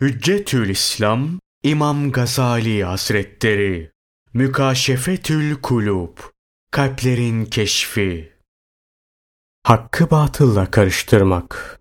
Hüccetül 0.00 0.68
İslam 0.68 1.28
İmam 1.62 2.12
Gazali 2.12 2.84
Hazretleri 2.84 3.90
Mükaşefetül 4.34 5.54
Kulub 5.54 6.18
Kalplerin 6.70 7.44
Keşfi 7.44 8.32
Hakkı 9.62 10.10
batılla 10.10 10.70
karıştırmak 10.70 11.80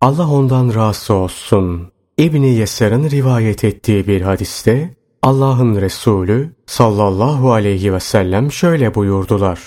Allah 0.00 0.30
ondan 0.30 0.74
razı 0.74 1.14
olsun. 1.14 1.92
İbni 2.16 2.54
Yeser'in 2.54 3.10
rivayet 3.10 3.64
ettiği 3.64 4.06
bir 4.06 4.20
hadiste 4.20 4.94
Allah'ın 5.22 5.80
Resulü 5.80 6.52
sallallahu 6.66 7.52
aleyhi 7.52 7.92
ve 7.92 8.00
sellem 8.00 8.52
şöyle 8.52 8.94
buyurdular. 8.94 9.60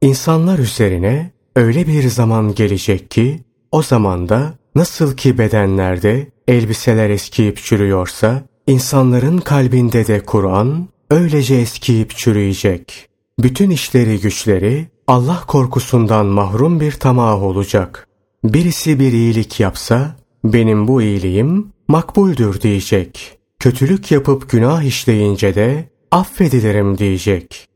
İnsanlar 0.00 0.58
üzerine 0.58 1.32
öyle 1.56 1.86
bir 1.86 2.08
zaman 2.08 2.54
gelecek 2.54 3.10
ki 3.10 3.44
o 3.72 3.82
zamanda 3.82 4.54
nasıl 4.74 5.16
ki 5.16 5.38
bedenlerde 5.38 6.37
elbiseler 6.48 7.10
eskiyip 7.10 7.56
çürüyorsa, 7.56 8.42
insanların 8.66 9.38
kalbinde 9.38 10.06
de 10.06 10.20
Kur'an 10.20 10.88
öylece 11.10 11.54
eskiyip 11.54 12.16
çürüyecek. 12.16 13.08
Bütün 13.38 13.70
işleri 13.70 14.20
güçleri 14.20 14.86
Allah 15.06 15.42
korkusundan 15.46 16.26
mahrum 16.26 16.80
bir 16.80 16.92
tamah 16.92 17.42
olacak. 17.42 18.08
Birisi 18.44 19.00
bir 19.00 19.12
iyilik 19.12 19.60
yapsa, 19.60 20.16
benim 20.44 20.88
bu 20.88 21.02
iyiliğim 21.02 21.72
makbuldür 21.88 22.60
diyecek. 22.60 23.38
Kötülük 23.58 24.10
yapıp 24.10 24.50
günah 24.50 24.82
işleyince 24.82 25.54
de 25.54 25.88
affedilirim 26.10 26.98
diyecek. 26.98 27.68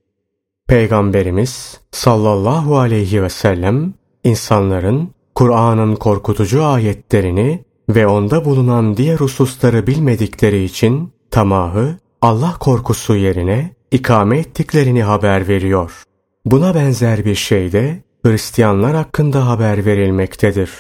Peygamberimiz 0.69 1.81
sallallahu 1.91 2.79
aleyhi 2.79 3.23
ve 3.23 3.29
sellem 3.29 3.95
insanların 4.25 5.11
Kur'an'ın 5.35 5.97
korkutucu 5.97 6.65
ayetlerini 6.65 7.65
ve 7.95 8.07
onda 8.07 8.45
bulunan 8.45 8.97
diğer 8.97 9.17
hususları 9.17 9.87
bilmedikleri 9.87 10.65
için 10.65 11.13
tamahı 11.31 11.97
Allah 12.23 12.55
korkusu 12.61 13.17
yerine 13.17 13.75
ikame 13.91 14.39
ettiklerini 14.39 15.03
haber 15.03 15.49
veriyor. 15.49 16.03
Buna 16.45 16.75
benzer 16.75 17.25
bir 17.25 17.35
şey 17.35 17.73
de 17.73 18.03
Hristiyanlar 18.27 18.95
hakkında 18.95 19.49
haber 19.49 19.85
verilmektedir. 19.85 20.71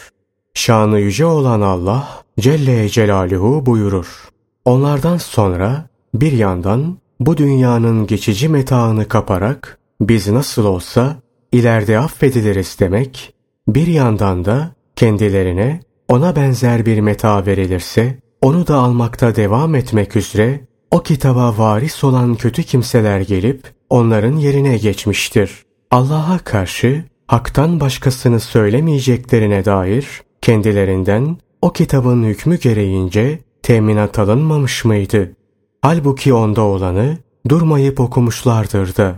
Şanı 0.54 0.98
yüce 1.00 1.24
olan 1.26 1.60
Allah 1.60 2.08
Celle 2.40 2.88
Celaluhu 2.88 3.66
buyurur. 3.66 4.28
Onlardan 4.64 5.16
sonra 5.16 5.88
bir 6.14 6.32
yandan 6.32 6.98
bu 7.20 7.36
dünyanın 7.36 8.06
geçici 8.06 8.48
metaını 8.48 9.08
kaparak 9.08 9.78
biz 10.00 10.28
nasıl 10.28 10.64
olsa 10.64 11.16
ileride 11.52 11.98
affediliriz 11.98 12.76
demek, 12.80 13.34
bir 13.68 13.86
yandan 13.86 14.44
da 14.44 14.74
kendilerine 14.96 15.80
ona 16.12 16.36
benzer 16.36 16.86
bir 16.86 17.00
meta 17.00 17.46
verilirse, 17.46 18.18
onu 18.40 18.66
da 18.66 18.76
almakta 18.76 19.36
devam 19.36 19.74
etmek 19.74 20.16
üzere 20.16 20.60
o 20.90 21.02
kitaba 21.02 21.58
varis 21.58 22.04
olan 22.04 22.34
kötü 22.34 22.62
kimseler 22.62 23.20
gelip 23.20 23.72
onların 23.90 24.36
yerine 24.36 24.76
geçmiştir. 24.76 25.64
Allah'a 25.90 26.38
karşı 26.38 27.04
haktan 27.26 27.80
başkasını 27.80 28.40
söylemeyeceklerine 28.40 29.64
dair 29.64 30.22
kendilerinden 30.40 31.36
o 31.62 31.72
kitabın 31.72 32.24
hükmü 32.24 32.58
gereğince 32.58 33.38
teminat 33.62 34.18
alınmamış 34.18 34.84
mıydı? 34.84 35.36
Halbuki 35.82 36.34
onda 36.34 36.62
olanı 36.62 37.18
durmayıp 37.48 38.00
okumuşlardır 38.00 38.96
da. 38.96 39.14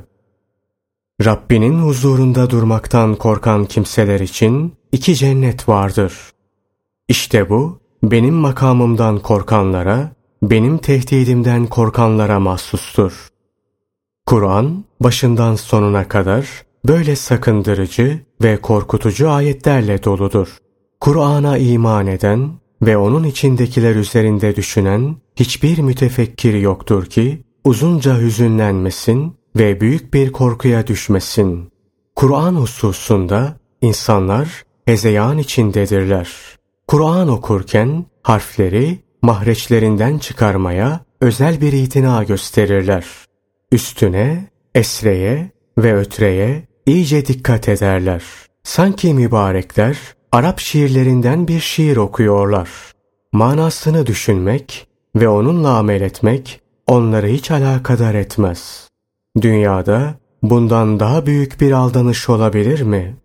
Rabbinin 1.25 1.79
huzurunda 1.79 2.51
durmaktan 2.51 3.15
korkan 3.15 3.65
kimseler 3.65 4.21
için 4.21 4.75
iki 4.93 5.15
cennet 5.15 5.69
vardır. 5.69 6.34
İşte 7.09 7.49
bu 7.49 7.79
benim 8.03 8.35
makamımdan 8.35 9.19
korkanlara, 9.19 10.11
benim 10.43 10.79
tehdidimden 10.79 11.67
korkanlara 11.67 12.41
mahsustur. 12.41 13.29
Kur'an 14.27 14.85
başından 15.01 15.55
sonuna 15.55 16.09
kadar 16.09 16.65
böyle 16.89 17.17
sakındırıcı 17.17 18.21
ve 18.43 18.57
korkutucu 18.57 19.31
ayetlerle 19.31 20.05
doludur. 20.05 20.59
Kur'an'a 21.01 21.59
iman 21.59 22.07
eden 22.07 22.51
ve 22.83 22.97
onun 22.97 23.25
içindekiler 23.25 23.97
üzerinde 23.97 24.57
düşünen 24.57 25.17
hiçbir 25.37 25.79
mütefekkir 25.79 26.55
yoktur 26.55 27.07
ki 27.07 27.45
uzunca 27.65 28.21
hüzünlenmesin 28.21 29.37
ve 29.57 29.81
büyük 29.81 30.15
bir 30.15 30.33
korkuya 30.33 30.87
düşmesin. 30.87 31.73
Kur'an 32.17 32.55
hususunda 32.55 33.57
insanlar 33.83 34.65
hezeyan 34.87 35.39
içindedirler. 35.39 36.54
Kur'an 36.95 37.29
okurken 37.29 38.05
harfleri 38.23 38.99
mahreçlerinden 39.23 40.19
çıkarmaya 40.19 41.01
özel 41.21 41.61
bir 41.61 41.73
itina 41.73 42.25
gösterirler. 42.25 43.05
Üstüne, 43.73 44.47
esreye 44.75 45.51
ve 45.79 45.97
ötreye 45.97 46.63
iyice 46.87 47.27
dikkat 47.27 47.69
ederler. 47.69 48.23
Sanki 48.63 49.15
mübarekler 49.15 49.99
Arap 50.33 50.59
şiirlerinden 50.61 51.49
bir 51.49 51.61
şiir 51.61 51.97
okuyorlar. 51.97 52.69
Manasını 53.33 54.07
düşünmek 54.07 54.89
ve 55.17 55.29
onunla 55.29 55.77
amel 55.77 56.01
etmek 56.01 56.61
onları 56.87 57.27
hiç 57.27 57.51
alakadar 57.51 58.15
etmez. 58.15 58.89
Dünyada 59.41 60.15
bundan 60.43 61.01
daha 61.01 61.27
büyük 61.27 61.61
bir 61.61 61.73
aldanış 61.73 62.29
olabilir 62.29 62.83
mi? 62.83 63.17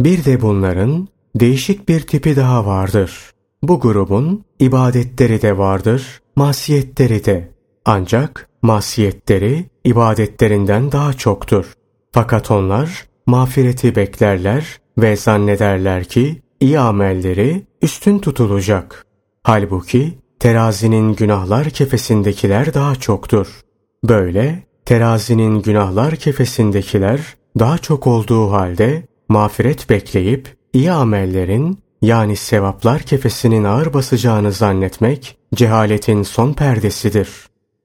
Bir 0.00 0.24
de 0.24 0.42
bunların 0.42 1.08
değişik 1.34 1.88
bir 1.88 2.00
tipi 2.00 2.36
daha 2.36 2.66
vardır. 2.66 3.30
Bu 3.62 3.80
grubun 3.80 4.44
ibadetleri 4.58 5.42
de 5.42 5.58
vardır, 5.58 6.20
masiyetleri 6.36 7.24
de. 7.24 7.50
Ancak 7.84 8.48
masiyetleri 8.62 9.64
ibadetlerinden 9.84 10.92
daha 10.92 11.12
çoktur. 11.12 11.72
Fakat 12.12 12.50
onlar 12.50 13.06
mağfireti 13.26 13.96
beklerler 13.96 14.78
ve 14.98 15.16
zannederler 15.16 16.04
ki 16.04 16.42
iyi 16.60 16.78
amelleri 16.78 17.62
üstün 17.82 18.18
tutulacak. 18.18 19.06
Halbuki 19.42 20.18
terazinin 20.38 21.14
günahlar 21.14 21.70
kefesindekiler 21.70 22.74
daha 22.74 22.94
çoktur. 22.94 23.60
Böyle 24.04 24.62
terazinin 24.84 25.62
günahlar 25.62 26.16
kefesindekiler 26.16 27.20
daha 27.58 27.78
çok 27.78 28.06
olduğu 28.06 28.52
halde 28.52 29.06
mağfiret 29.28 29.90
bekleyip 29.90 30.56
İyi 30.74 30.92
amellerin 30.92 31.78
yani 32.02 32.36
sevaplar 32.36 33.02
kefesinin 33.02 33.64
ağır 33.64 33.94
basacağını 33.94 34.52
zannetmek 34.52 35.36
cehaletin 35.54 36.22
son 36.22 36.52
perdesidir. 36.52 37.28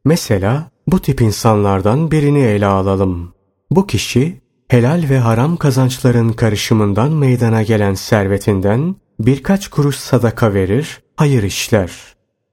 Mesela 0.05 0.69
bu 0.87 1.01
tip 1.01 1.21
insanlardan 1.21 2.11
birini 2.11 2.39
ele 2.39 2.65
alalım. 2.65 3.33
Bu 3.71 3.87
kişi 3.87 4.41
helal 4.67 5.03
ve 5.09 5.19
haram 5.19 5.57
kazançların 5.57 6.29
karışımından 6.29 7.11
meydana 7.11 7.63
gelen 7.63 7.93
servetinden 7.93 8.95
birkaç 9.19 9.67
kuruş 9.67 9.95
sadaka 9.95 10.53
verir, 10.53 11.01
hayır 11.15 11.43
işler. 11.43 11.91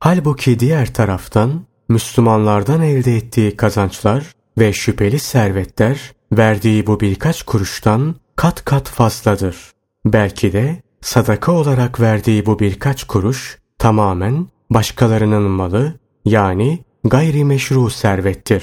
Halbuki 0.00 0.58
diğer 0.58 0.94
taraftan 0.94 1.66
Müslümanlardan 1.88 2.82
elde 2.82 3.16
ettiği 3.16 3.56
kazançlar 3.56 4.32
ve 4.58 4.72
şüpheli 4.72 5.18
servetler 5.18 6.12
verdiği 6.32 6.86
bu 6.86 7.00
birkaç 7.00 7.42
kuruştan 7.42 8.14
kat 8.36 8.64
kat 8.64 8.88
fazladır. 8.88 9.75
Belki 10.06 10.53
de 10.53 10.83
sadaka 11.00 11.53
olarak 11.53 12.00
verdiği 12.00 12.47
bu 12.47 12.59
birkaç 12.59 13.05
kuruş 13.05 13.59
tamamen 13.78 14.47
başkalarının 14.71 15.43
malı 15.43 15.94
yani 16.25 16.84
gayri 17.05 17.44
meşru 17.44 17.91
servettir. 17.91 18.62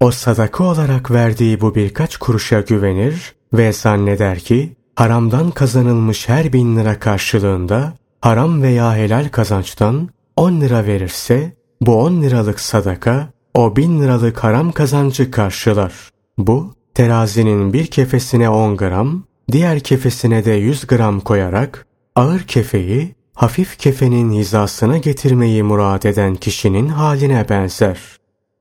O 0.00 0.10
sadaka 0.10 0.64
olarak 0.64 1.10
verdiği 1.10 1.60
bu 1.60 1.74
birkaç 1.74 2.16
kuruşa 2.16 2.60
güvenir 2.60 3.34
ve 3.52 3.72
zanneder 3.72 4.38
ki 4.38 4.76
haramdan 4.96 5.50
kazanılmış 5.50 6.28
her 6.28 6.52
bin 6.52 6.76
lira 6.76 6.98
karşılığında 6.98 7.92
haram 8.20 8.62
veya 8.62 8.96
helal 8.96 9.28
kazançtan 9.28 10.08
10 10.36 10.60
lira 10.60 10.86
verirse 10.86 11.52
bu 11.80 12.02
10 12.02 12.22
liralık 12.22 12.60
sadaka 12.60 13.28
o 13.54 13.76
bin 13.76 14.02
liralık 14.02 14.44
haram 14.44 14.72
kazancı 14.72 15.30
karşılar. 15.30 15.92
Bu 16.38 16.74
terazinin 16.94 17.72
bir 17.72 17.86
kefesine 17.86 18.50
10 18.50 18.76
gram, 18.76 19.24
diğer 19.52 19.80
kefesine 19.80 20.44
de 20.44 20.52
100 20.52 20.86
gram 20.86 21.20
koyarak 21.20 21.86
ağır 22.16 22.40
kefeyi 22.40 23.14
hafif 23.34 23.78
kefenin 23.78 24.32
hizasına 24.32 24.98
getirmeyi 24.98 25.62
murad 25.62 26.02
eden 26.02 26.34
kişinin 26.34 26.88
haline 26.88 27.48
benzer. 27.48 27.98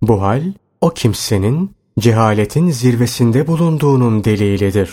Bu 0.01 0.22
hal 0.22 0.44
o 0.81 0.89
kimsenin 0.89 1.72
cehaletin 2.00 2.69
zirvesinde 2.69 3.48
bulunduğunun 3.48 4.24
delilidir. 4.24 4.92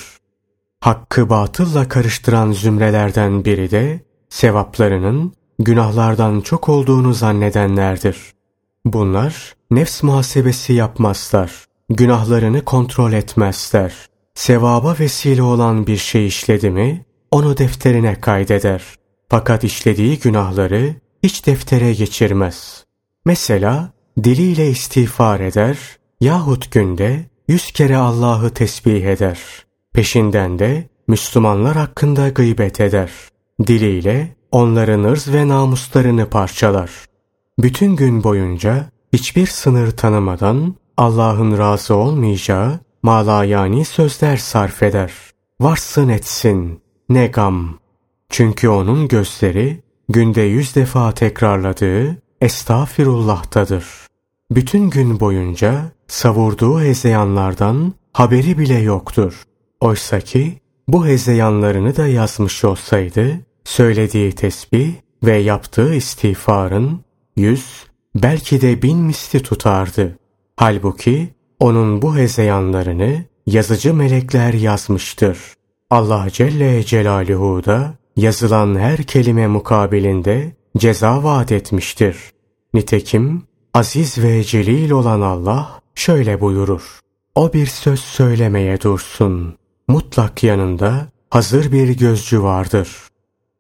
Hakkı 0.81 1.31
batılla 1.31 1.88
karıştıran 1.88 2.52
zümrelerden 2.52 3.44
biri 3.44 3.70
de 3.70 4.00
sevaplarının 4.29 5.32
günahlardan 5.58 6.41
çok 6.41 6.69
olduğunu 6.69 7.14
zannedenlerdir. 7.14 8.17
Bunlar 8.85 9.55
nefs 9.70 10.02
muhasebesi 10.02 10.73
yapmazlar, 10.73 11.64
günahlarını 11.88 12.64
kontrol 12.64 13.12
etmezler 13.12 13.93
sevaba 14.34 14.96
vesile 15.00 15.42
olan 15.42 15.86
bir 15.86 15.96
şey 15.96 16.26
işledi 16.26 16.70
mi, 16.70 17.04
onu 17.31 17.58
defterine 17.58 18.20
kaydeder. 18.20 18.82
Fakat 19.28 19.64
işlediği 19.64 20.19
günahları 20.19 20.94
hiç 21.22 21.46
deftere 21.46 21.92
geçirmez. 21.92 22.84
Mesela 23.25 23.92
diliyle 24.25 24.70
istiğfar 24.70 25.40
eder 25.40 25.78
yahut 26.20 26.72
günde 26.72 27.26
yüz 27.48 27.72
kere 27.72 27.96
Allah'ı 27.96 28.50
tesbih 28.50 29.04
eder. 29.04 29.38
Peşinden 29.92 30.58
de 30.58 30.88
Müslümanlar 31.08 31.76
hakkında 31.76 32.28
gıybet 32.28 32.81
eder. 32.81 33.10
Diliyle 33.66 34.36
onların 34.52 35.04
ırz 35.04 35.32
ve 35.32 35.48
namuslarını 35.48 36.31
parçalar. 36.31 36.90
Bütün 37.58 37.96
gün 37.96 38.25
boyunca 38.25 38.90
hiçbir 39.12 39.46
sınır 39.46 39.90
tanımadan 39.90 40.75
Allah'ın 40.96 41.58
razı 41.58 41.94
olmayacağı 41.94 42.81
malayani 43.04 43.84
sözler 43.84 44.36
sarf 44.36 44.82
eder. 44.82 45.12
Varsın 45.60 46.08
etsin, 46.08 46.80
ne 47.08 47.26
gam. 47.26 47.78
Çünkü 48.28 48.68
onun 48.68 49.08
gözleri 49.08 49.82
günde 50.08 50.40
yüz 50.40 50.74
defa 50.74 51.12
tekrarladığı 51.12 52.22
estağfirullah'tadır. 52.40 53.86
Bütün 54.50 54.90
gün 54.90 55.20
boyunca 55.20 55.92
savurduğu 56.06 56.80
hezeyanlardan 56.80 57.92
haberi 58.12 58.58
bile 58.58 58.78
yoktur. 58.78 59.42
Oysa 59.80 60.20
ki 60.20 60.60
bu 60.88 61.06
hezeyanlarını 61.06 61.96
da 61.96 62.06
yazmış 62.06 62.64
olsaydı, 62.64 63.40
söylediği 63.64 64.32
tesbih 64.32 64.92
ve 65.24 65.36
yaptığı 65.36 65.94
istiğfarın 65.94 67.00
yüz, 67.36 67.86
belki 68.14 68.60
de 68.60 68.82
bin 68.82 68.98
misli 68.98 69.42
tutardı. 69.42 70.18
Halbuki 70.56 71.34
onun 71.60 72.02
bu 72.02 72.16
hezeyanlarını 72.16 73.24
yazıcı 73.46 73.94
melekler 73.94 74.52
yazmıştır. 74.54 75.38
Allah 75.90 76.26
Celle 76.32 76.84
Celaluhu 76.84 77.64
da 77.64 77.94
yazılan 78.16 78.78
her 78.78 79.02
kelime 79.02 79.46
mukabilinde 79.46 80.52
ceza 80.78 81.24
vaat 81.24 81.52
etmiştir. 81.52 82.16
Nitekim 82.74 83.42
aziz 83.74 84.18
ve 84.18 84.44
celil 84.44 84.90
olan 84.90 85.20
Allah 85.20 85.80
şöyle 85.94 86.40
buyurur. 86.40 87.00
O 87.34 87.52
bir 87.52 87.66
söz 87.66 88.00
söylemeye 88.00 88.80
dursun. 88.80 89.56
Mutlak 89.88 90.42
yanında 90.42 91.06
hazır 91.30 91.72
bir 91.72 91.98
gözcü 91.98 92.42
vardır. 92.42 92.88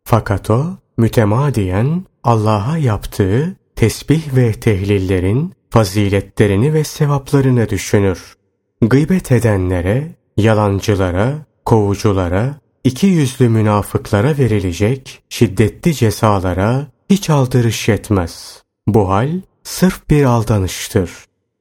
Fakat 0.04 0.50
o 0.50 0.64
mütemadiyen 0.96 2.04
Allah'a 2.24 2.78
yaptığı 2.78 3.56
tesbih 3.76 4.36
ve 4.36 4.52
tehlillerin 4.52 5.52
faziletlerini 5.74 6.74
ve 6.74 6.84
sevaplarını 6.84 7.68
düşünür. 7.68 8.34
Gıybet 8.80 9.32
edenlere, 9.32 10.08
yalancılara, 10.36 11.34
kovuculara, 11.64 12.54
iki 12.84 13.06
yüzlü 13.06 13.48
münafıklara 13.48 14.38
verilecek 14.38 15.22
şiddetli 15.28 15.94
cezalara 15.94 16.86
hiç 17.10 17.30
aldırış 17.30 17.88
yetmez. 17.88 18.62
Bu 18.86 19.08
hal 19.08 19.30
sırf 19.62 20.10
bir 20.10 20.24
aldanıştır. 20.24 21.10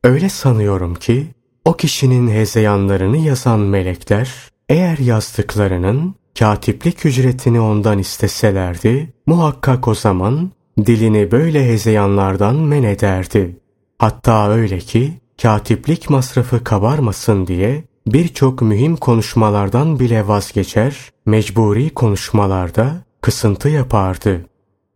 Öyle 0.04 0.30
sanıyorum 0.30 0.96
ki 0.96 1.28
o 1.66 1.74
kişinin 1.74 2.28
hezeyanlarını 2.28 3.18
yazan 3.18 3.60
melekler 3.60 4.34
eğer 4.70 4.98
yazdıklarının 4.98 6.16
katiplik 6.40 7.06
ücretini 7.06 7.60
ondan 7.60 8.00
isteselerdi 8.00 9.14
muhakkak 9.26 9.88
o 9.88 9.96
zaman 9.96 10.52
dilini 10.86 11.32
böyle 11.32 11.68
hezeyanlardan 11.68 12.56
men 12.56 12.84
ederdi. 12.84 13.63
Hatta 14.04 14.50
öyle 14.50 14.80
ki 14.80 15.14
katiplik 15.42 16.10
masrafı 16.10 16.64
kabarmasın 16.64 17.48
diye 17.48 17.84
birçok 18.08 18.62
mühim 18.62 18.96
konuşmalardan 18.96 20.00
bile 20.00 20.28
vazgeçer, 20.28 20.96
mecburi 21.26 21.90
konuşmalarda 21.90 22.96
kısıntı 23.22 23.70
yapardı. 23.70 24.46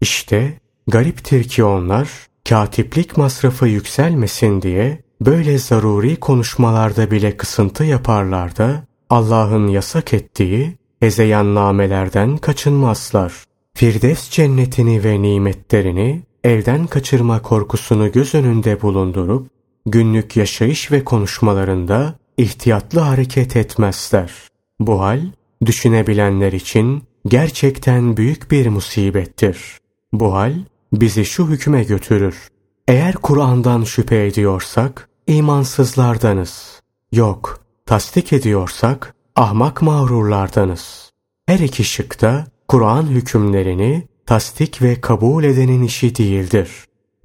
İşte 0.02 0.60
gariptir 0.88 1.44
ki 1.44 1.64
onlar 1.64 2.10
katiplik 2.50 3.18
masrafı 3.18 3.68
yükselmesin 3.68 4.62
diye 4.62 5.02
böyle 5.22 5.58
zaruri 5.58 6.16
konuşmalarda 6.16 7.12
bile 7.12 7.38
kısıntı 7.38 7.84
yaparlar 7.84 8.58
da 8.58 8.84
Allah'ın 9.10 9.68
yasak 9.68 10.14
ettiği 10.14 10.78
hezeyannamelerden 11.00 12.38
kaçınmazlar. 12.38 13.34
Firdevs 13.74 14.30
cennetini 14.30 15.04
ve 15.04 15.22
nimetlerini 15.22 16.27
elden 16.44 16.88
kaçırma 16.88 17.42
korkusunu 17.42 18.12
göz 18.12 18.36
önünde 18.36 18.82
bulundurup 18.82 19.48
günlük 19.86 20.38
yaşayış 20.38 20.92
ve 20.92 21.04
konuşmalarında 21.04 22.16
ihtiyatlı 22.38 23.00
hareket 23.00 23.56
etmezler. 23.56 24.32
Bu 24.80 25.02
hal 25.02 25.22
düşünebilenler 25.66 26.54
için 26.54 27.04
gerçekten 27.28 28.18
büyük 28.18 28.52
bir 28.52 28.68
musibettir. 28.68 29.78
Bu 30.14 30.34
hal 30.34 30.54
bizi 30.94 31.26
şu 31.26 31.48
hüküme 31.48 31.84
götürür. 31.84 32.48
Eğer 32.88 33.16
Kur'an'dan 33.16 33.84
şüphe 33.84 34.26
ediyorsak 34.26 35.10
imansızlardanız. 35.28 36.82
Yok, 37.12 37.60
tasdik 37.86 38.34
ediyorsak 38.34 39.16
ahmak 39.36 39.82
mağrurlardanız. 39.82 41.12
Her 41.46 41.60
iki 41.60 41.84
şıkta 41.84 42.48
Kur'an 42.68 43.08
hükümlerini 43.08 44.08
tasdik 44.28 44.82
ve 44.82 45.02
kabul 45.02 45.44
edenin 45.44 45.84
işi 45.84 46.16
değildir. 46.16 46.70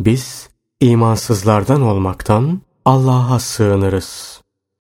Biz 0.01 0.49
imansızlardan 0.81 1.83
olmaktan 1.83 2.63
Allah'a 2.85 3.39
sığınırız. 3.39 4.42